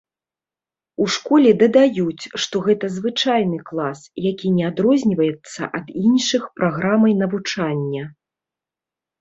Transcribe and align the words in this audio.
У 1.03 1.05
школе 1.15 1.49
дадаюць, 1.63 2.29
што 2.45 2.55
гэта 2.67 2.89
звычайны 2.95 3.59
клас, 3.69 3.99
які 4.31 4.47
не 4.57 4.63
адрозніваецца 4.71 5.61
ад 5.81 5.85
іншых 6.07 6.43
праграмай 6.61 7.13
навучання. 7.21 8.03